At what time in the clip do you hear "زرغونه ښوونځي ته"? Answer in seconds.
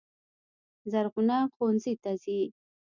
0.91-2.11